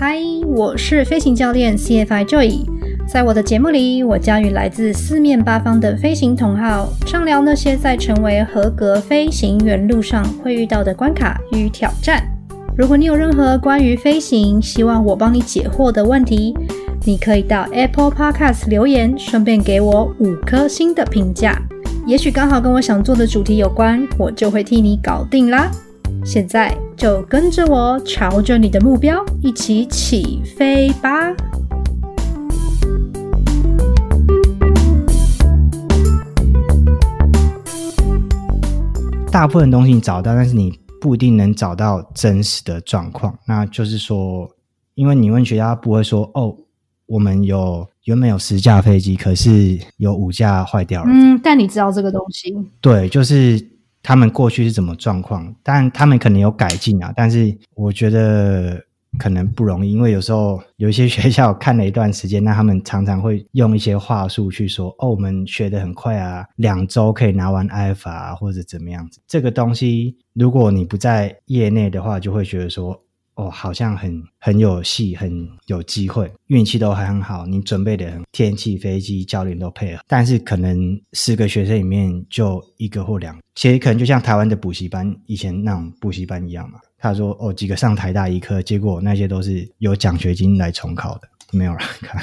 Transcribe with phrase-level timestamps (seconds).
[0.00, 0.16] 嗨，
[0.46, 2.60] 我是飞行教练 CFI Joy。
[3.08, 12.22] 在我的节目里，我将与来自四面八方的飞行同好畅聊那些在成为合格飞行员路上会遇到的关卡与挑战。
[12.76, 16.54] 如果你有任何关于飞行希望我帮你解惑的问题，
[17.04, 21.60] 你可以到 Apple Podcast 留言，顺便给我五颗星的评价。
[22.06, 25.68] 也许刚好跟我想做的主题有关，我就会替你搞定啦。
[26.24, 31.34] 现在就跟着我，朝着你的目标一起起飞吧！
[39.30, 43.36] 大部分东西你找到，但是你不一定能找到真实的状况。
[43.46, 44.48] 那就是说，
[44.94, 46.54] 因为你问学家不会说哦，
[47.06, 51.10] 我们有原本有十架飞机，可是有五架坏掉了。
[51.10, 52.54] 嗯，但你知道这个东西？
[52.80, 53.77] 对，就是。
[54.02, 55.54] 他们过去是怎么状况？
[55.62, 58.82] 但他们可能有改进啊，但是我觉得
[59.18, 72.98] 可能不容易，因为有时候 有一些学校看了一段时间，那他们常常会用一些话术去说：“哦，我们学的很快啊，两周可以拿完 IF 啊，或者怎么样子。”这个东西，如果你不在业内的话，就会觉得说。
[73.38, 86.80] 哦，好像很很有戏，很有机会，运气都还很好，你准备的天气、飞机、教练都配合，但是可能十个学生里面就一个或两，其实可能就像台湾的补习班以前那种补习班一样嘛。
[86.98, 92.20] 他说哦，几个上台大一科，结果那些都是有奖学金来重考的，没有人 看。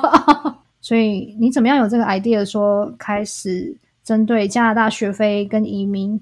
[0.80, 6.18] 所以你怎么样有这个 idea 说开始针对加拿大学费跟移民？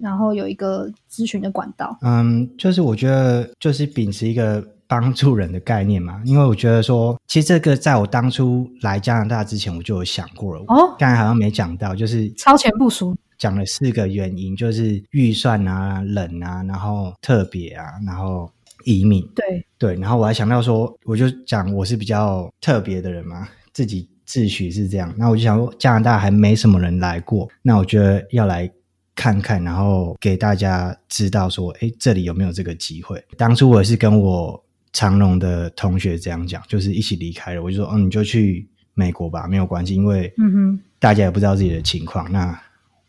[0.00, 18.50] 然后有一个咨询的管道，嗯，就是我觉得就是秉持一个帮助人的概念嘛，因为我觉得说，其实这个在我当初来加拿大之前我就有想过了，哦，刚才好像没讲到，就是超前部署，讲了四个原因，就是预算啊、冷啊，然后特别啊，然后
[18.84, 19.64] 移民，对。
[19.78, 28.70] 对，然后我还想到说，我就讲我是比较特别的人嘛，自己自诩是这样，那我就想说加拿大还没什么人来过，那我觉得要来。
[29.20, 33.22] 看看，然后给大家知道说，哎，这里有没有这个机会？
[33.36, 34.64] 当初我也是跟我
[34.94, 37.62] 长隆的同学这样讲，就是一起离开了。
[37.62, 42.58] 我就说，哦，你就去美国吧，没有关系，因为嗯哼，大家也不知道自己的情况，那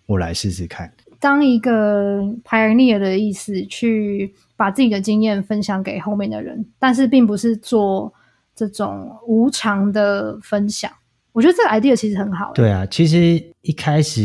[0.05, 0.91] 我来试试看。
[1.17, 8.13] 当一个 pioneer 的意思，去把自己的经验分享给后面的人，但是并不是做
[8.53, 10.91] 这种无偿的分享。
[11.31, 12.51] 我觉得这个 idea 其实很好。
[12.53, 14.21] 对啊，其实一开始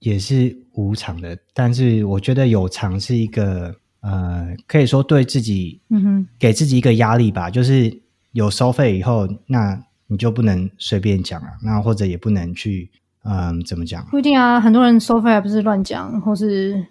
[0.00, 0.54] 也是。
[0.76, 7.50] 无偿的，但是我觉得有偿是一个呃，可以说对自己，嗯哼，给自己一个压力吧。
[7.50, 12.90] 就是有收费以后，那你就不能随便讲了，那或者也不能去，
[13.24, 14.04] 嗯，怎么讲？
[14.10, 16.86] 不一定啊，很多人收费还不是乱讲，或是，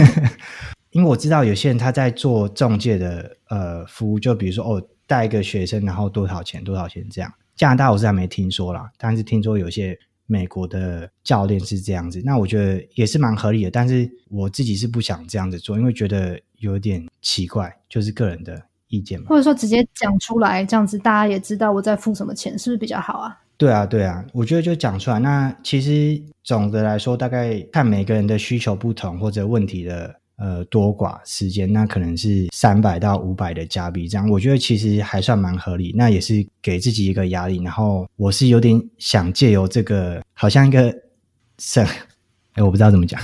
[0.92, 7.32] 因为我知道有些人他在做中介的呃服务，就比如说哦，带一个学生，然后多少钱，多少钱这样。
[7.56, 9.98] 加拿大我是还没听说啦，但是听说有些。
[10.30, 13.70] 美国的教练是这样子，那我觉得也是蛮合理的。
[13.70, 19.26] 但是我自己是不想这样子做，因为觉得有点奇怪，就是个人的意见嘛。
[19.28, 23.36] 或者说直接讲出来，这样子大家也知道我在付什么钱，是不是比较好啊？
[23.56, 25.18] 对啊，对啊，我觉得就讲出来。
[25.18, 30.19] 那其实总的来说，大概看每个人的需求不同，或者问题的。
[30.40, 35.92] 呃，多寡时间，那可能是三百到五百的加币，这样我觉得其实还算蛮合理。
[35.94, 40.90] 那也是给自己一个压力，然后我是有点想借由这个，好像一个
[41.58, 41.84] 省，
[42.54, 43.20] 哎，我不知道怎么讲。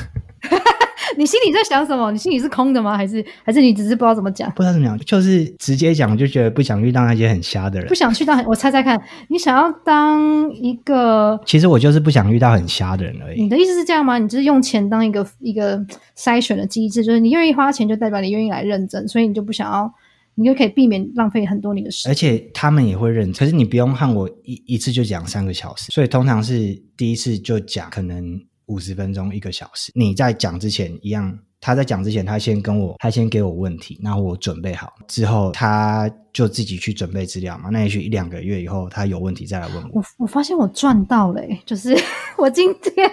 [1.16, 2.10] 你心里在想什么？
[2.12, 2.96] 你心里是空的吗？
[2.96, 4.50] 还是还是你只是不知道怎么讲？
[4.52, 7.88] 不知道怎么讲，就是直接讲，就觉得不想遇到那些很瞎的人。
[7.88, 11.40] 不想去到，我猜猜看，你想要当一个？
[11.44, 13.42] 其实我就是不想遇到很瞎的人而已。
[13.42, 14.18] 你的意思是这样吗？
[14.18, 15.78] 你就是用钱当一个一个
[16.16, 19.92] 筛选的机制，就是你愿意花钱，就代表你愿意来认真，所以你就不想要，
[20.34, 22.12] 你就可以避免浪费很多你的时间。
[22.12, 28.40] 而且他们也会认，可是你不用和我一一次就讲三个小时，所以通常是第一次就讲可能。
[28.66, 37.68] 五十分钟一个小时，你在讲之前一样，他在讲之前，他先跟我，他先给我问题，然后我准备好之后，他就自己去准备资料嘛。
[37.70, 40.00] 那也许一两个月以后，他有问题再来问我。
[40.00, 41.96] 我我发现我赚到了，就是
[42.38, 43.10] 我今天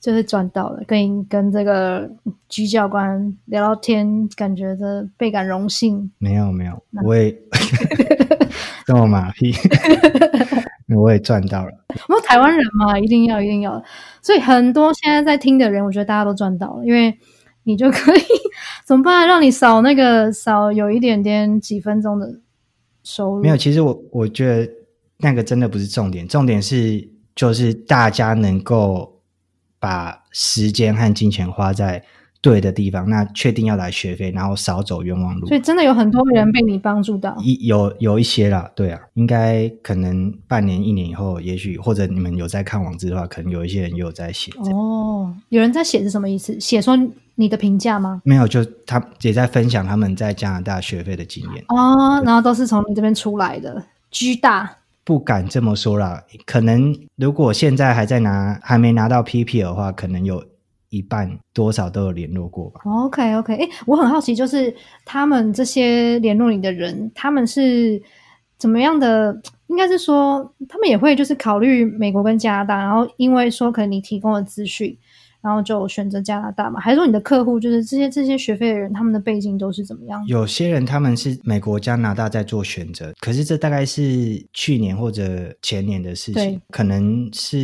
[0.00, 2.10] 就是赚到了，跟跟这个
[2.48, 6.10] 居教官聊聊天，感觉的倍感荣幸。
[6.18, 7.30] 没有没有，我也
[8.86, 9.54] 跟我马屁。
[10.96, 11.70] 我也赚到了。
[12.08, 13.80] 我们台湾人嘛，一定要，一定要。
[14.20, 17.16] 所以很多现在在听的人，我觉得大家都赚到了，因为
[17.62, 18.20] 你就可以
[18.84, 19.28] 怎么办？
[19.28, 22.40] 让你少那个少有一点点几分钟的
[23.04, 23.42] 收入。
[23.42, 24.72] 没有，其实我我觉得
[25.18, 29.19] 那个真的不是重点，重点是就是大家能够
[29.80, 32.04] 把时间和金钱花在
[32.42, 35.56] 对的地方，那确定要来学费，然后少走冤枉路所。
[35.56, 37.36] 以真的有很多人被你帮助到。
[37.42, 44.50] 一有有一些啦，对啊，应该可能半年一年以后，也许或者你们有在看网志的话，可能有一些人也有在写。
[44.72, 46.58] 哦，有人在写是什么意思？
[46.58, 46.96] 写说
[47.34, 48.22] 你的评价吗？
[48.24, 51.64] 没有，就他也在分享他们在加拿大学费的经验。
[51.68, 54.76] 哦，然后都是从你这边出来的，居大。
[55.10, 60.40] 不敢这么说啦，可能如果现在还在拿还没拿到 PP 的话，可能有
[60.88, 62.80] 一半多少都有联络过吧。
[62.84, 64.72] OK OK，哎，我很好奇，就是
[65.04, 68.00] 他们这些联络你的人，他们是
[68.56, 69.36] 怎么样的？
[69.66, 74.96] 应该是说，他们也会就是考虑美国跟加拿大，然后因为说可能你提供的资讯，
[75.42, 76.78] 然后就选择加拿大嘛？
[76.80, 80.22] 还是说你的客户就是这些这些学费的人，他们的背景都是怎么样？
[80.26, 87.58] 有些人他们是美国、加拿大在做选择，可是这大概是去年或者前年的事对情，可能是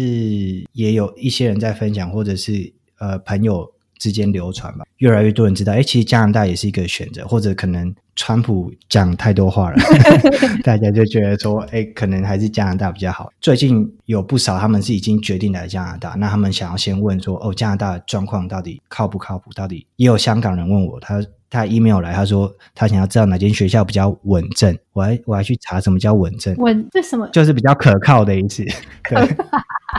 [0.72, 4.86] 也有一些人在分享，或者是呃朋友之间流传吧。
[4.98, 9.76] 越来越多人知道，哎，其实加拿大也是一个选择，或者可能川普讲太多话了，
[10.64, 13.30] 大家就觉得说，哎，可能还是加拿大比较好。
[13.40, 19.52] 最近有不少他们是已经决定来加拿大，那他们想要先问说，哦，加拿大的状况到底靠不靠谱？
[19.54, 27.28] 到底也有香港人问我，他他 email 来，他说他想要知道哪间学校比较稳正，我还我还去查什么叫稳正，稳这什么？
[27.28, 28.64] 就是比较可靠的意思。
[29.08, 29.36] 对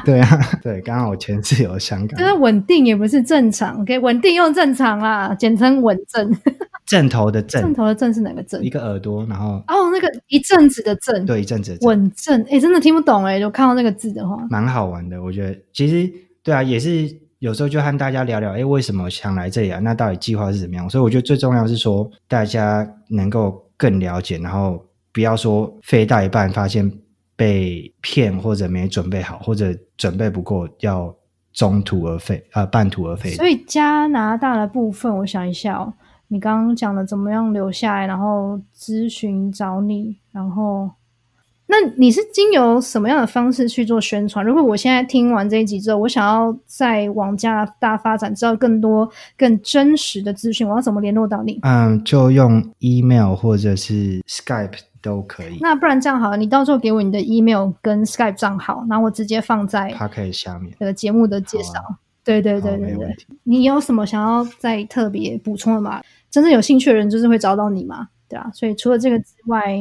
[0.06, 6.30] 对啊，对，刚好我前次有香港就是稳定也不是正常，OK，稳定又正常啦，简称稳正。
[6.88, 8.69] 正头的正，正头的正是哪个正一？
[8.69, 15.22] 个耳朵，然后哦，那个一阵子的正，对一阵子的正稳正，哎，真的听不懂哎，就看到那个字的话，蛮好玩的。
[15.22, 16.10] 我觉得其实
[16.42, 19.80] 对啊，也是有时候就和大家聊聊，哎，为什么想来这里啊？
[19.80, 20.89] 那到底计划是怎么样？
[20.89, 24.81] 所以我觉得最重要是说，大家能够更了解，然后
[25.12, 26.89] 不要说飞到一半发现
[27.36, 31.13] 被骗或者没准备好，或者准备不够，要
[31.54, 33.31] 中途而废，呃，半途而废。
[33.31, 35.94] 所以加拿大的部分，我想一下哦，
[36.29, 40.89] 你刚刚讲的怎么样留下来，然后咨询找你，然后
[41.68, 44.45] 那你是经由什么样的方式去做宣传？
[44.45, 51.59] 如果我现在听完这一集之后，我想要再往加拿大发展，知道更多更真实的资讯，我要怎么联络到你？
[51.63, 55.57] 嗯，就用 email 或者是 Skype 都可以。
[55.59, 61.74] 那不然这样好了，你到时候给我你的 email 跟 Skype 账号，然后我直接放在 p o c a s t 下面，的节目的介绍。
[62.24, 63.15] 对对对，对对。
[63.44, 66.01] 你有什么想要再特别补充的吗？
[66.29, 68.50] 真正有兴趣的人就是会找到你嘛，对啊。
[68.53, 69.75] 所以除了这个之外，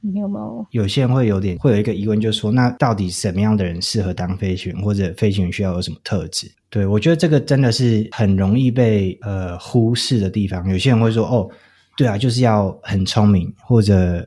[0.00, 0.66] 你有没有？
[0.72, 6.50] 有些人会有点会有一个疑问，就是说，那到底什么样的人适合当飞行员，或者飞行员需要有什么特质？
[6.68, 10.68] 对我觉得这个真的是很容易被呃忽视的地方。
[10.68, 11.48] 有些人会说，哦，
[11.96, 14.26] 对啊，就是要很聪明，或者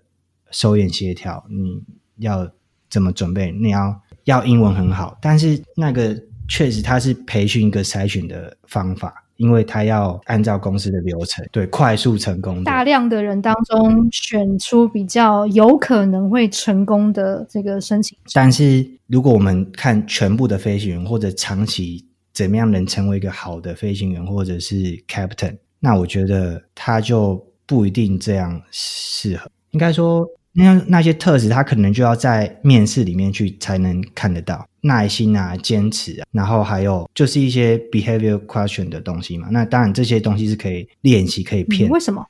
[0.51, 1.83] 手眼协调，你
[2.19, 2.49] 要
[2.89, 3.51] 怎么准备？
[3.51, 6.15] 你要要英文很好，但是那个
[6.47, 9.24] 确实它是培训一个筛选的方法。
[9.37, 18.17] 因为他要按照公司的流程，对快速成功大量的人当中选出比较有可能会成功的这个申请。
[18.33, 24.75] 但是如果我们看全部的飞行员，或者长期怎么样能成为一个好的飞行员，或者是
[25.07, 29.49] captain，那我觉得他就不一定这样适合。
[29.71, 39.49] 应该说，那那些特质，他可能就要在面试里面去才能看得到耐心啊、坚持啊，然后还有就是一些 behavior question 的东西嘛。
[39.51, 42.25] 那当然这些东西是可以练习、可以骗嗯、为什么？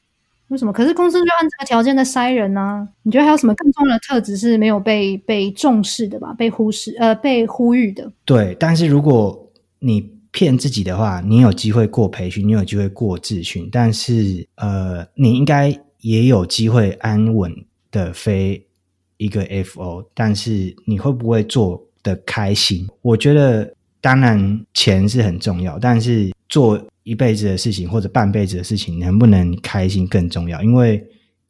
[0.50, 0.71] 为什么？
[0.71, 6.33] 可是公司就按这个条件在筛人呢、你觉得还有什么更重要的特质是没有被被重视的吧？
[6.33, 8.11] 被忽视呃，被呼吁的？
[8.26, 17.52] 对，但是如果你骗自己的话，你有机会过培训，你有机会过自训，但是呃，你应该也有机会安稳
[17.95, 18.61] 的飞
[19.16, 22.85] 一个 FO，但是你会不会做的开心？
[23.02, 30.61] 我觉得当然钱是很重要，但是做一辈子的事情或者半辈子的事情，能不能开心更重要。
[30.61, 31.02] 因为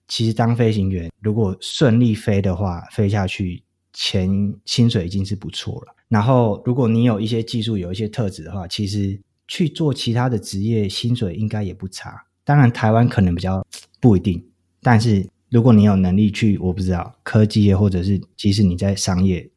[0.08, 4.30] 其实当飞行员，如果顺利飞的话，飞下去钱
[4.66, 5.96] 薪水已经是不错了。
[6.08, 12.14] 然后，如果你有一些技术、有一些特质的话，其实去做其他的职业，薪水应该也不差。
[12.44, 13.66] 当然，台湾可能比较
[14.00, 14.42] 不一定，
[14.84, 19.50] 但是如果你有能力去，我不知道科技业，或者是即使你在商业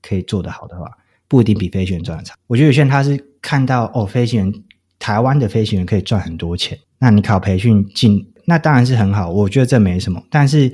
[0.00, 0.88] 可以做得好的话，
[1.26, 2.36] 不一定比飞行员赚的差。
[2.46, 4.62] 我觉得有些人他是看到哦，飞行员
[5.00, 10.22] 台湾的飞行员可以赚很多钱，那你考培训进，那当然是很好，我觉得这没什么。
[10.30, 10.72] 但是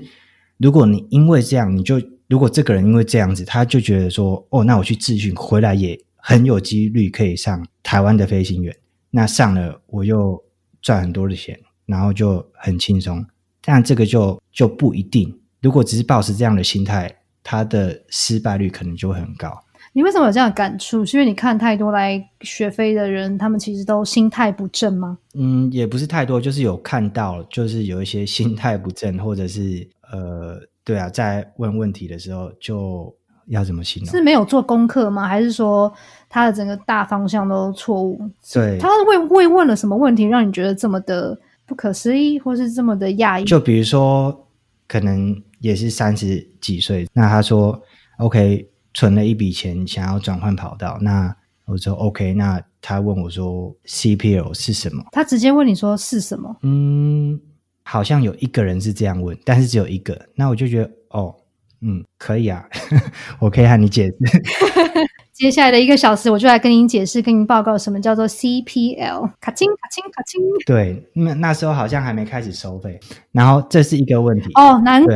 [0.58, 8.76] 如果你因为这样，你就如果这个人因为这样子，他就觉得说，哦，那我去自训回来也很有几率可以上台湾的飞行员，
[9.10, 10.44] 那上了我又
[10.82, 13.24] 赚很多的钱，然后就很轻松。
[13.70, 19.52] 但这个就就不一定，如果只是保持这样的心态，他的失败率可能就会很高。
[19.92, 21.04] 你为什么有这样的感触？
[21.04, 25.18] 是因为你看太多来学飞的人，他们其实都心态不正吗？
[25.34, 33.14] 嗯，也不是太多，就是有看到，就是有一些心态不正，或者是呃，对啊，在问问题的时候就
[33.48, 34.10] 要怎么形容？
[34.10, 35.28] 是没有做功课吗？
[35.28, 35.92] 还是说
[36.30, 38.18] 他的整个大方向都错误？
[38.50, 43.44] 对，他会会问了什么问题，让你觉得这么的不可思议，或是这么的讶异？
[43.44, 44.48] 就比如说，
[44.88, 47.80] 可能也是三十几岁，那他说
[48.18, 48.68] OK。
[48.94, 51.32] 存了一笔钱，想要转换跑道，那
[51.66, 52.34] 我说 OK。
[52.34, 55.04] 那他问我说 CPL 是什么？
[55.12, 56.56] 他直接问你说是什么？
[56.62, 57.38] 嗯，
[57.84, 60.20] 好像有一个人是这样问，但是只有一个。
[60.34, 61.32] 那我就觉得哦，
[61.80, 62.64] 嗯，可以啊，
[63.38, 64.14] 我可以和你解释。
[65.32, 69.30] 接下来的一个小时，我就来跟您解释，跟您报告什么叫做 CPL。
[69.40, 70.40] 卡清卡清卡清。
[70.66, 72.98] 对，那那时候好像还没开始收费，
[73.30, 74.50] 然后这是一个问题。
[74.54, 75.14] 哦，难怪。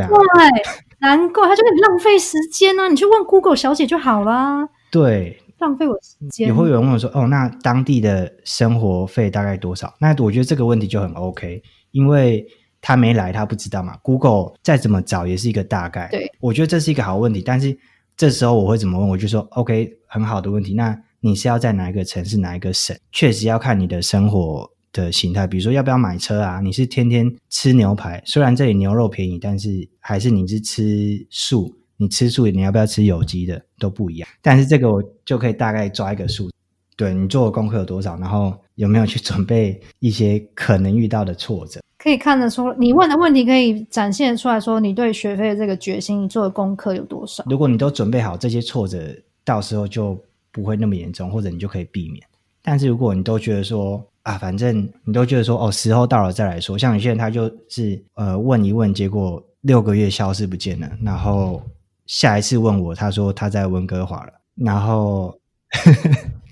[1.00, 4.68] 难怪他就很浪费时间呢，你去问 Google 小姐就好啦。
[4.92, 6.46] 对，浪费我时间。
[6.46, 12.46] 也会有人问我说：“哦，那当地的生活费大概多少？”那我觉得这个问题就很 OK，因为
[12.82, 13.96] 他没来，他不知道嘛。
[14.02, 16.10] Google 再怎么找也是一个大概。
[16.10, 17.40] 对，我觉得这是一个好问题。
[17.40, 17.74] 但是
[18.14, 19.08] 这时候我会怎么问？
[19.08, 20.74] 我就说：“OK，很好的问题。
[20.74, 22.94] 那你是要在哪一个城市、哪一个省？
[23.10, 26.60] 确实要看你的生活。”的形态，比如说要不要买车啊？
[26.60, 34.28] 你是天天吃牛排，虽然这里牛肉便宜，但是还是你是吃素，你吃素你要不要吃有机的都不一样。
[34.42, 36.50] 但是这个我就可以大概抓一个数，
[36.94, 47.44] 对你做的功课有多少，然后有没有去准备一些可能遇到的挫折，可以看得出你问的问题可以展现出来说你对学费的这个决心，你做的功课有多少。
[47.48, 48.98] 如果你都准备好这些挫折，
[49.44, 50.18] 到时候就
[50.50, 52.22] 不会那么严重，或者你就可以避免。
[52.62, 56.78] 但是如果你都觉得说，啊，反正你都觉得说哦，时候到了再来说。
[56.78, 61.60] 像有些人他就是呃问一问，结果六个月消失不见了，然后
[62.06, 65.36] 下一次问我，他说他在温哥华了，然后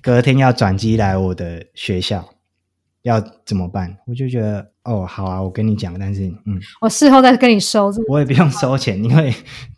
[0.01, 2.29] 隔天要转机来我的学校，
[3.03, 3.97] 要怎么办？
[4.07, 9.33] 我就觉得哦，好啊，我跟你讲，但是嗯，我事后再跟你收，我也不用收钱，因为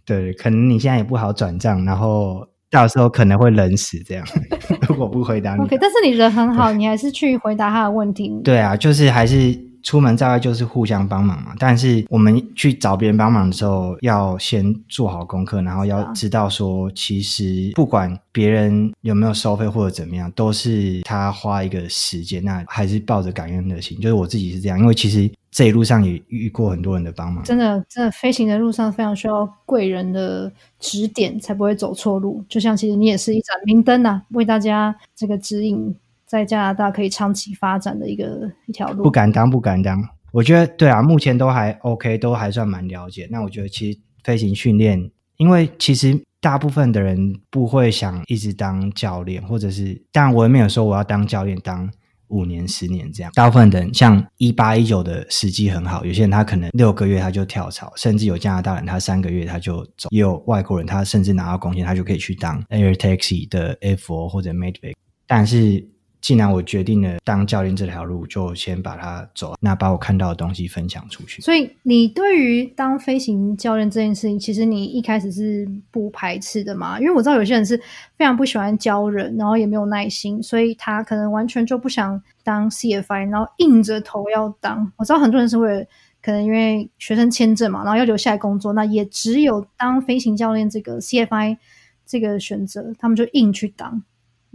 [0.05, 2.47] 对，可能你现在也不好转账，然后。
[2.73, 4.25] 到时候可能会冷死这样，
[4.89, 5.61] 如果不回答你。
[5.61, 8.41] OK，但是你人很好，你还是去回答他的问题。
[8.43, 11.53] 对啊，就是还是出门在外就是互相帮忙嘛。
[11.59, 23.99] 但是我们去找别人帮忙的时候，要先做好功课，然后要知道说，其实不管别人有没有收费或者怎么样，都是他花一个时间，那还是抱着感恩的心。
[23.99, 25.29] 就是我自己是这样，因为其实。
[25.55, 32.43] 这一路上也遇过很多人的帮忙，真的，真的飞行的路上非常需要贵人的指点，才不会走错路。
[32.49, 35.95] 就像其实你也是一盏明灯呐，为大家这个指引
[36.33, 39.03] 在加拿大可以长期发展的一个一条路。
[39.03, 40.03] 不敢当，不敢当。
[40.31, 43.27] 我觉得对啊，目前都还 OK，都还算蛮了解。
[43.29, 51.87] 那我觉得其实飞行训练，因为其实大部分的人不会想一直当教练，或者是，但我也没有说我要当教练当。
[52.29, 64.95] 五年、十年这样，大部分的人像一八一九的时机很好，有些人他可能六个月他就跳槽，甚至有加拿大人他三个月他就走，也有外国人他甚至拿到工钱，他就可以去当 Air Taxi 的 FO 或者 Madevic，
[65.27, 65.92] 但是。
[66.23, 69.55] 既然我决定了当教练这条路，就先把它走。
[69.59, 71.41] 那把我看到的东西分享出去。
[71.41, 76.97] 所以，你对于当飞行教练这件事情，其实你一开始是不排斥的嘛？
[76.97, 77.77] 因为我知道有些人是
[78.15, 84.89] 非常不喜欢教人，然后也没有耐心，所以他可能完全就不想当 CFI，然后硬着头要当。
[84.95, 85.85] 我知道很多人是为了
[86.21, 91.57] 可能因为学生签证嘛，然后要留下来工作，那也只有当飞行教练这个 CFI
[92.05, 94.01] 这个选择，他们就硬去当。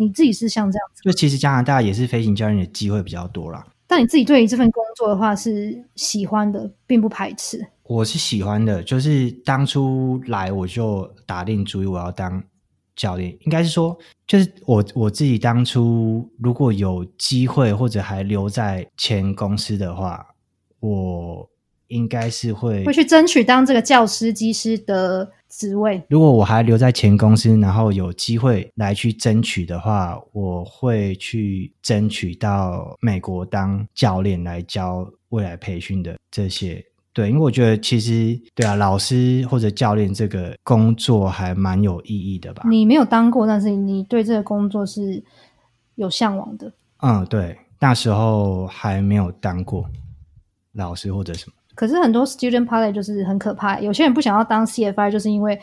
[0.01, 3.67] 你自己是像这样子，就其实加拿大也是飞行教练的机会比较多啦。
[3.87, 7.67] 但你自己对于这份工作的话是喜欢的，并不排斥。
[7.83, 12.41] 我是喜欢的，就是当初来我就打定主意我要当
[12.95, 13.37] 教练。
[13.41, 20.25] 应该是说，就是我我自己当初如果有机会或者还留在前公司的话，
[20.81, 21.49] 我
[21.89, 25.31] 应该是会会去争取当这个教师、技师的。
[25.51, 36.85] 职位，如果我还留在前公司，然后有机会来去争取的话，我会去争取到美国当教练来教未来培训的这些。
[37.15, 42.65] 对，因为我觉得其实对啊，老师或者教练这个工作还蛮有意义的吧。
[42.69, 45.25] 你没有当过，但是你对这个工作是
[45.95, 46.71] 有向往的。
[46.99, 49.89] 嗯，对，那时候还没有当过
[50.75, 51.55] 老师或者什么。
[51.79, 55.57] 可是很多 student pilot 就是很可怕，有些人不想要当 CFI，就是因为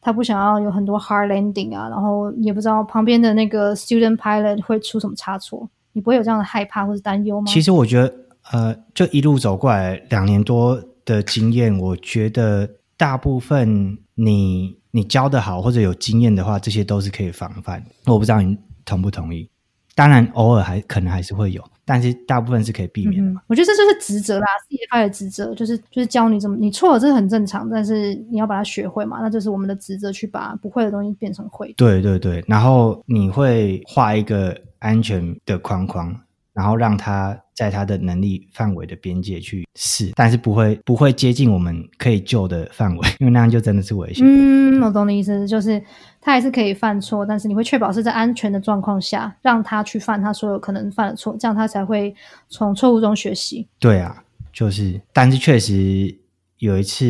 [0.00, 7.46] 他不想要有很多 hard landing 啊，然后也不知道旁边的那个 student pilot 会出什么差错，你不会有这样的害怕或者担忧吗？
[7.48, 8.14] 其实我觉得，
[8.52, 17.84] 呃，就一路走过来两年多的经验，我觉得大部分你你教的好或者有经验的话，这些都是可以防范。
[18.04, 19.50] 我不知道你同不同意？
[19.96, 23.40] 当然，偶尔还可能还是会有，但是大部分是可以避免的嘛。
[23.46, 31.72] 我觉得这就是职责啦，CFI 的职责就是就是教你怎么，你错了这是很正常，但是你要把它学会嘛，那就是我们的职责去把不会的东西变成会。
[31.78, 36.14] 对对对，然后你会画一个安全的框框。
[36.52, 44.22] 然后让他在他的能力范围的边界去试，但是不会不会接近我们可以救的范围，因为那样就真的是危险。
[44.24, 45.82] 嗯，我懂你意思，就是
[46.20, 52.14] 他还是可以犯错，但是你会确保是在安全的状况下让他去犯他所有可能犯的错，这样他才会
[52.50, 53.66] 从错误中学习。
[53.78, 54.22] 对啊，
[54.52, 56.14] 就是，但是确实
[56.58, 57.04] 有一次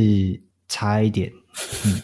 [0.68, 1.32] 差一点，
[1.84, 2.02] 嗯，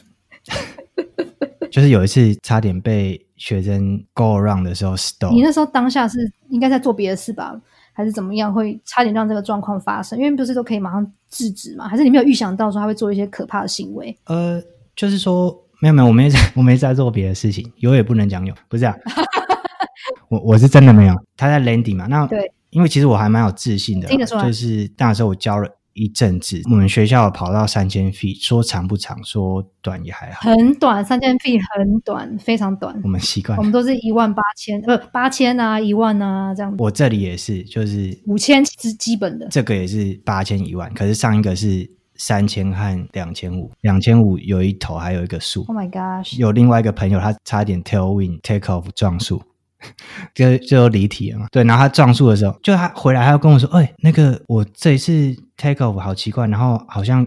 [1.71, 3.25] 就是有一次差点被。
[3.43, 5.33] 学生 go around 的时候，stop。
[5.33, 6.17] 你那时候当下是
[6.49, 7.61] 应该在做别的事吧，
[7.93, 8.53] 还是怎么样？
[8.53, 10.19] 会差点让这个状况发生？
[10.19, 11.87] 因为不是都可以马上制止嘛？
[11.89, 14.17] 还是你没有预想到说他会做一些可怕的行为？
[14.25, 14.63] 呃，
[14.97, 18.95] 就是说没有没有，我没在， 我没在做别的事情，有也不能讲有，不是啊。
[20.29, 22.07] 我我是真的没有，他在 landing 嘛？
[22.07, 25.69] 那对，因为其实我还蛮有自信的，就是那时候我教了。
[25.95, 32.99] 一阵子，我们学校跑到三千 feet，说长不长，说短也还好，很短，三千 feet 很短，非常短。
[33.05, 36.75] 我们习惯，我们都是一万八千，不八千啊，一万啊这样。
[36.79, 45.65] 我这里也是，就是五千是基本的，这个也是八千一万，可是上一个是三千和两千五，两千五有一头还有一个树。
[45.67, 46.39] Oh my gosh！
[46.39, 49.43] 有另外一个朋友，他差点 tailwind take off 撞树。
[50.35, 57.27] 就就离题了嘛，对，然后他撞树的时候，就他回来，他要跟我说，哎，那个我这一次 take off 好奇怪，然后好像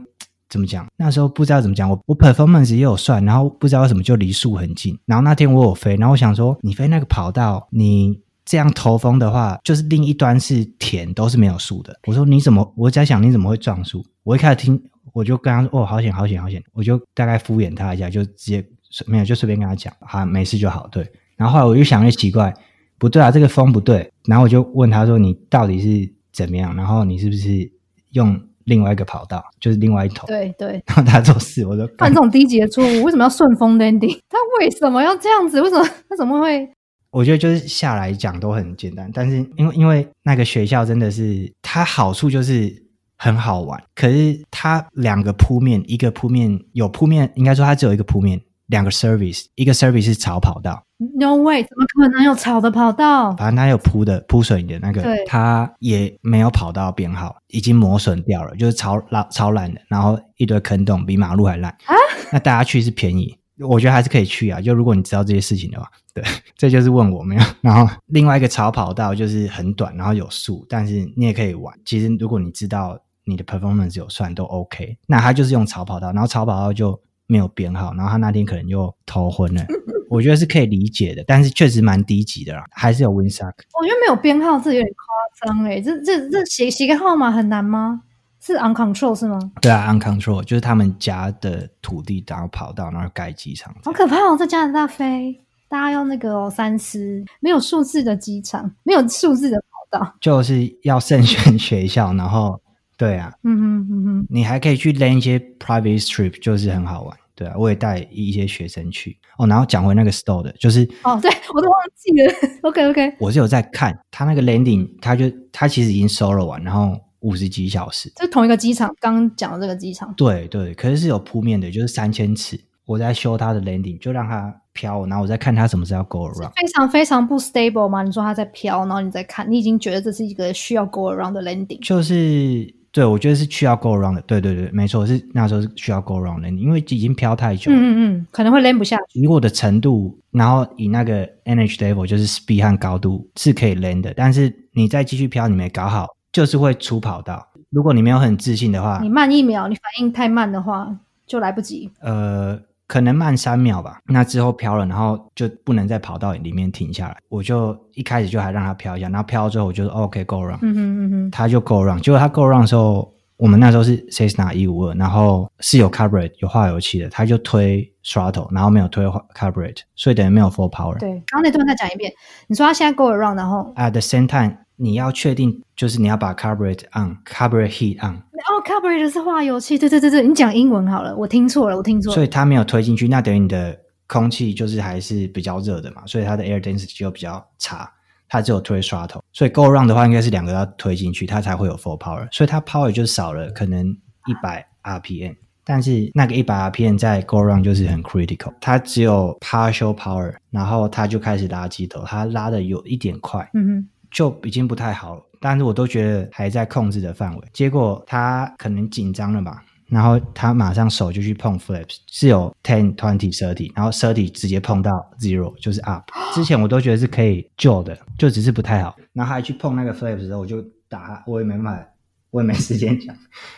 [0.50, 11.97] 怎么讲，那时候不知道怎么讲，我我 performance 也有算，然后不知道为什么就离树很近，然后那天我有飞，然后我想说，你飞那个跑道，你这样头风的话，就是另一端是田，都是没有树的。
[12.07, 14.05] 我说你怎么，我在想你怎么会撞树？
[14.24, 14.81] 我一开始听，
[15.13, 18.63] 我就跟他说，哦，好险，好险，好险，我就大概敷衍他一下，就直接
[19.07, 21.12] 没有，就随便跟他讲，好，没事就好，对。
[21.38, 22.54] 然后后来我越想越奇怪，
[22.98, 24.12] 不对啊，这个风不对。
[24.27, 26.75] 然后我就问他说：“你到底是怎么样？
[26.75, 27.72] 然后你是不是
[28.12, 30.82] 用另外一个跑道，就是另外一头？”对对。
[30.88, 34.17] 然后他做事，我说犯这种低级的错误，为什么要顺风 landing？
[34.30, 35.62] 他为什么要这样子？
[35.62, 36.69] 为什么他怎么会？
[37.12, 42.84] 我觉得就是下来讲都很简单，但是因为因为那个学校真的是它好处就是
[43.17, 48.41] 很好玩，可是它两个铺面，一个铺面有铺面，应该说它只有一个铺面。
[48.67, 53.36] 两个 service，一个 service 是草跑道，No way，怎么可能有草的跑道？
[53.36, 61.93] 反正它有铺的铺水的那个，它也没有跑道编号，已经磨损掉了，就是超烂超烂的，然后一堆坑洞，比马路还烂啊！
[62.34, 64.60] 那大家去是便宜，我觉得还是可以去啊。
[64.60, 66.23] 就如果你知道这些事情的话，对，
[66.58, 67.41] 这就是问我没有。
[67.62, 71.78] 然后另外一个草跑道就是很短，然后有树，但是你也可以玩。
[71.86, 76.99] 其实如果你知道你的 performance 有算都 OK，那它就是用草跑道，然后草跑道就。
[77.27, 79.65] 没有编号，然后他那天可能又头昏了，
[80.09, 88.01] 我觉得是可以理解的，但是确实蛮低级的啦，还是有 win s u c k 我觉得没有编号这有点夸张哎，这这这写写个号码很难吗？
[88.39, 89.39] 是 uncontrol 是吗？
[89.59, 94.38] 对啊，uncontrol 就是他们家的土地，然后跑道，然后盖机场，好可怕哦！
[94.38, 102.61] 在加拿大飞，大家用那个三思，没有数字的机场，没有数字的跑道，就是要慎选学校，然后。
[102.97, 107.17] 对啊，嗯哼嗯哼，你还可以去 land 一些 private trip，就是很好玩。
[107.36, 109.45] 对啊，我也带一些学生去哦。
[109.45, 112.34] 然后讲回那个 store 的，就是哦，对我都忘记了。
[112.63, 120.13] OK OK，我是有在看他那个 landing，他就他其实已经收了完，然后五十几小时，就同一个机场，刚刚讲的这个机场。
[120.15, 122.58] 对对，可是是有铺面的，就是三千尺。
[122.86, 126.53] 我在修他的 landing，就让它飘，然后我在看它什么时候 go around。
[126.55, 128.03] 非常非常不 stable 吗？
[128.03, 132.73] 你说它在飘，然后你在看，你已经觉得这是一个需要 go around 的 landing，就是。
[132.95, 134.21] 对，我觉得是需要 go around 的。
[134.21, 137.69] 对对对，没错，是那时候是需要 go around 的，因为已经飘太久。
[137.69, 139.19] 嗯嗯嗯，可能会 land 不下去。
[139.19, 147.45] 以我的程度，然后以那个 energy level，就是 speed 和高度是可以 land 的，但是你再继续飘，你没搞好，就是会出跑道。
[147.69, 150.95] 如果你没有很自信的话，你慢一秒，你反应太慢的话，
[151.27, 151.91] 就来不及。
[151.99, 152.58] 呃。
[152.88, 157.17] 可能慢三秒吧，那之后飘了，然后就不能再跑到里面停下来。
[157.30, 162.00] 我就一开始就还让它飘一下，然后飘到最后，我就说 OK go run，嗯哼嗯哼，它就 go run。
[162.02, 170.98] 结果它 go run 的时候，我们那时候是 Cessna 一五二，然后是有 carburet 有化油器的，它就推 throttle，然后没有推 carburet，所以等于没有 full power。
[171.00, 172.12] 对，刚刚那段再讲一遍。
[172.48, 174.58] 你说它现在 go run，然后 at the same time。
[174.77, 178.15] 你要确定，就是你要把 carburet on，carburet heat on。
[178.17, 182.13] 哦，carburet 是化油器，对对对对，你讲英文好了，我听错了，我听错。
[182.13, 187.89] 所以它没有推进去，那等于你的空气就是还是比较热的嘛，所以它的 air density 就比较差，
[188.29, 189.21] 它只有推 throttle。
[189.33, 192.27] 所以 go round 的话，应该是两个要推进去，它才会有 full power。
[192.31, 195.35] 所以它 power 就少了可能一百 rpm。
[195.67, 205.21] 但是那个一百 RPM 在 Go Round 就是很 critical，它只有 partial power，然后它就开始拉机头，它拉的有一点快，嗯哼，就已经不太好了。
[205.41, 207.47] 但是我都觉得还在控制的范围。
[207.51, 216.10] 结果他可能紧张了吧，然后他马上手就去碰 flips，是有 ten twenty thirty，然后 thirty 直接碰到 zero 就是 up。
[216.34, 218.95] 之前我都觉得是可以救的，就只是不太好。
[219.12, 221.88] 然后还去碰那个 flips 的时候，我就打，我也没办法，
[222.32, 223.15] 我也没时间讲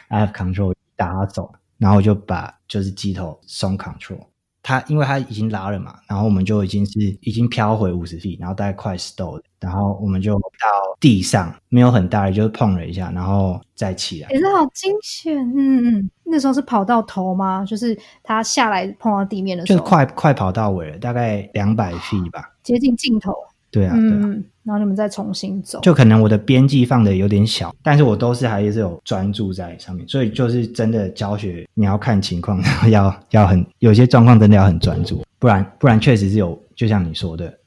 [0.10, 4.26] ，I have control 打他走，然后我就把就是机头松 control。
[4.67, 10.67] 他因为他已经拉了嘛，然后我们就已经是已经飘回五十 feet，然后大概快 stall，然后我们就到
[10.99, 14.30] 地上，没有很大，就是碰了一下，然后再起来。
[14.30, 16.12] 也是好惊险，嗯嗯。
[16.25, 17.63] 那时候是跑到头吗？
[17.63, 23.34] 就是他下来碰到地面的时候，就是快快跑到尾了，大概两百 feet 吧，接近尽头。
[23.71, 24.19] 对啊，对啊。
[24.21, 37.58] 嗯，然后你们再重新走，就可能我的边际放的有点小，但是我都是还是有专注在上面，所以就是真的教学你要看情况，然后要要很有些状况真的要很专注，不然不然确实是有，就像你说的，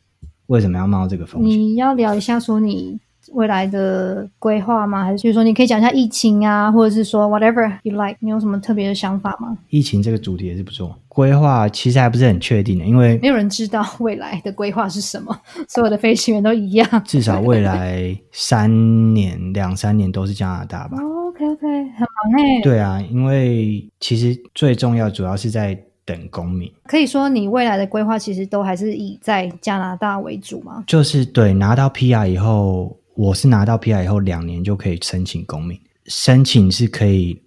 [0.48, 1.58] 为什么要冒这个风险？
[1.58, 2.98] 你要聊一下说你
[3.33, 5.04] 未来的规划吗？
[5.04, 9.56] 还是就是说你可以讲一下疫情啊，或者是说 whatever you like，你有什么特别的想法吗？
[9.68, 17.02] 疫情这个主题也是不错，规划其实还不是很确定的，因为没有人知道未来的规划是什么， 所有的飞行员都一样。
[17.04, 20.98] 至少未来三年两三年都是加拿大吧。
[21.30, 30.83] OK OK，很忙哎、对啊，因为其实最重要主要是在等公民，可以说你未来的规划其实都还是以在加拿大为主吗？
[30.87, 37.38] 就是对拿到 PR 以后，我是拿到 PR 以后两年就可以申请公民，申请是可以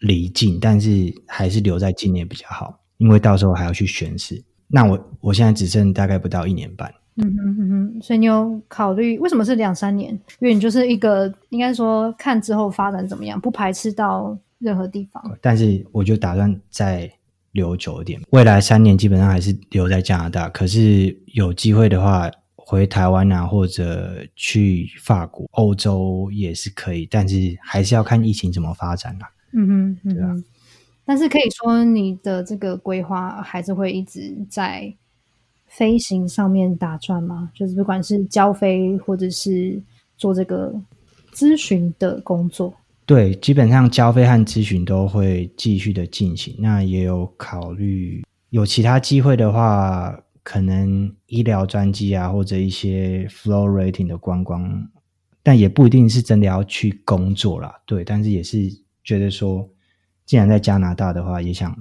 [0.00, 0.90] 离境，但是
[1.28, 4.42] 还是留在境内比较好，因为到时候还要去宣誓。
[4.66, 10.12] 那我我现在只剩大概不到一年半，嗯哼嗯哼，所以你有考虑为什么是两三年？
[10.40, 15.22] 因为你就是一个应该说看之后发展怎么样，不排斥到任何地方。
[15.40, 17.08] 但是我就打算再
[17.52, 20.48] 留久一点，未来三年基本上还是留在加拿大。
[20.48, 22.28] 可是有机会的话，
[22.70, 30.32] 回台湾啊，或者去法国、欧洲也是可以，但是还是要看疫情怎么发展啦、嗯哼，嗯对啊。
[31.04, 34.94] 但是可以说你的这个规划还是会一直在
[35.66, 37.50] 飞行上面打转吗？
[37.52, 39.82] 就是不管是交飞或者是
[40.16, 40.72] 做这个
[41.34, 42.72] 咨询的工作。
[43.04, 46.54] 对，基本上交费和咨询都会继续的进行。
[46.60, 50.16] 那也有考虑有其他机会的话，
[50.50, 54.84] 可能医疗专机啊，或者一些 flow rating 的观光，
[55.44, 57.72] 但也不一定是真的要去工作啦。
[57.86, 58.68] 对，但是也是
[59.04, 59.70] 觉得说，
[60.26, 61.72] 既然在加拿大的话，也想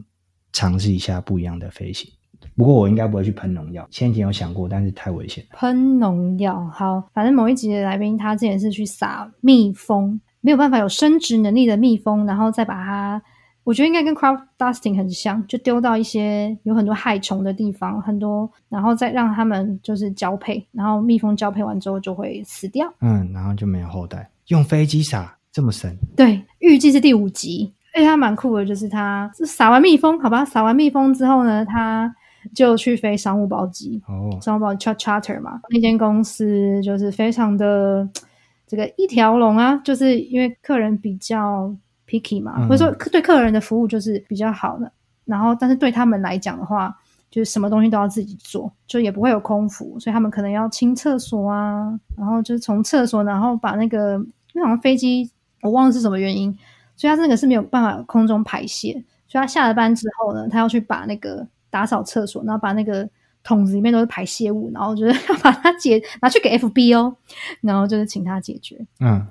[0.53, 2.12] 尝试一下不一样的飞行。
[2.55, 5.43] 不过我应该不会去喷农药，先前有想过，但是太危险。
[5.49, 13.23] 喷农药，好，反正某一集的来宾他之前是去撒蜜蜂，没有办法有生殖能力的蜜蜂，然后再把它，
[13.63, 22.91] 我觉得应该跟 crowd dusting 很像，就丢到一些有很多害虫的地方，很多，然后再让它们就是交配，然后蜜蜂交配完之后就会死掉。
[23.02, 32.12] 嗯，然后就没有后代，用飞机撒这么神，对，预计是第五集，而且它蛮酷的，就是它撒完蜜蜂，好吧，撒完蜜蜂之后呢，它
[32.56, 38.08] 就去飞商务包机，哦，商务包 char charter 嘛，那间公司就是非常的
[38.65, 41.72] 这个一条龙啊，就是因为客人比较
[42.10, 44.91] picky 嘛，嗯或者说客对客人的服务就是比较好的，
[45.26, 46.93] 然后但是对他们来讲的话，
[47.30, 54.15] 就是什么东西都要自己做，就也不会有空服，所以他们可能要清厕所啊，然后就是从厕所，然后把那个
[54.54, 55.30] 因为好像飞机
[55.62, 56.52] 我忘了是什么原因，
[56.95, 58.93] 所以他那个是没有办法空中排泄，
[59.28, 63.08] 所以他下了班之后呢，他要去把那个打扫厕所，然后把那个
[63.43, 67.15] 桶子里面都是排泄物，然后就是要把它解拿去给 FB 哦，
[67.62, 69.26] 然后就是请他解决，嗯。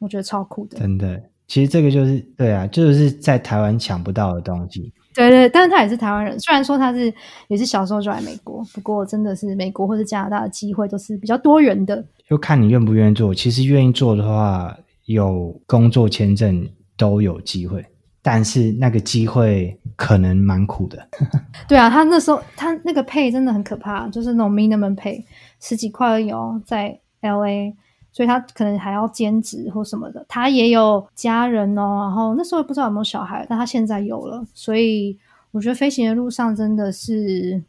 [0.00, 0.76] 我觉得超酷的。
[0.76, 4.92] 真的，其实这个就是对啊，就是在台湾抢不到的东西。
[5.14, 7.12] 对对，但是他也是台湾人，虽然说他是
[7.46, 12.04] 也是小时候就来美国，不过真的是美国或者加拿大的机会都是比较多元的。
[12.28, 13.32] 就看你愿不愿意做。
[13.32, 17.84] 其实愿意做的话，有工作签证都有机会，
[18.22, 21.06] 但是那个机会可能蛮苦的。
[21.68, 25.22] 对啊，他那时候他那个配真的很可怕，就是那种 minimum pay
[25.60, 27.72] 十几块而已哦，在 LA，
[28.14, 30.24] 所以他可能还要兼职或什么的。
[30.28, 35.18] 他也有家人哦，然后那时候也不知道有没有小孩，但他现在有了，所以
[35.50, 37.60] 我觉得飞行的路上真的是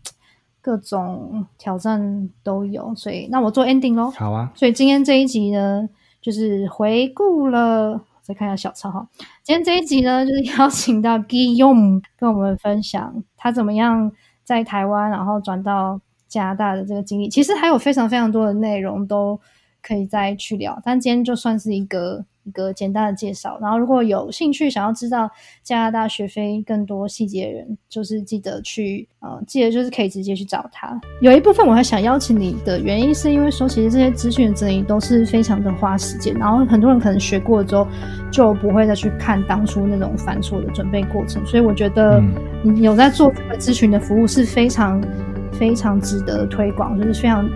[0.61, 2.93] 各种挑战都有。
[2.95, 4.11] 所以那我做 ending 咯。
[4.11, 5.89] 好啊，所以今天这一集呢，
[6.21, 7.99] 就是回顾了。
[8.21, 9.07] 再看一下小超哈，
[9.43, 14.11] 今天这一集呢，就是邀请到 Guillaume 跟我们分享他怎么样
[14.43, 17.29] 在台湾，然后转到加拿大的这个经历。
[17.29, 19.39] 其实还有非常非常多的内容都
[19.85, 23.59] 可以再去聊，但今天就算是一个一个简单的介绍。
[23.61, 25.29] 然后如果有兴趣想要知道
[25.61, 30.99] 加拿大学费更多细节的人，就是记得去呃，记得就是可以直接去找他。
[31.21, 37.87] 有一部分我还想邀请你的原因，是因为说其实这些资讯的整理都是非常的花时间，然后很多人可能学过之后
[38.31, 42.19] 就不会再去看当初那种繁琐的准备过程，所以我觉得
[42.63, 44.99] 你有在做这个咨询的服务是非常
[45.51, 47.47] 非常值得推广，就是非常。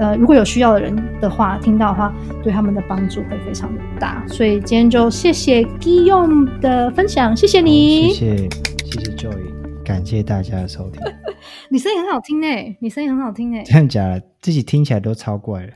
[0.00, 4.24] 呃，如果有需要的人的话，听到的话，对他们的帮助会非常的大。
[4.26, 8.48] 所以今天就谢谢 Guillaume 的分享，谢谢你，谢谢
[8.86, 11.00] 谢谢 Joy，感谢大家的收听。
[11.68, 14.22] 你声音很好听诶，你声音很好听诶，真的假的？
[14.40, 15.72] 自己听起来都超怪了。